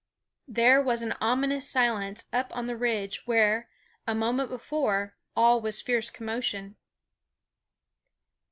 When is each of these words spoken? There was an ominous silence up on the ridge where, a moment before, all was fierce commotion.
There 0.47 0.81
was 0.81 1.03
an 1.03 1.11
ominous 1.21 1.69
silence 1.69 2.25
up 2.33 2.47
on 2.57 2.65
the 2.65 2.75
ridge 2.75 3.27
where, 3.27 3.69
a 4.07 4.15
moment 4.15 4.49
before, 4.49 5.15
all 5.35 5.61
was 5.61 5.79
fierce 5.79 6.09
commotion. 6.09 6.75